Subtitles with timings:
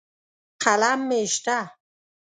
[0.63, 1.57] قلم مې شته.